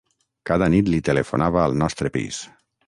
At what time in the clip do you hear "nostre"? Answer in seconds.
1.85-2.15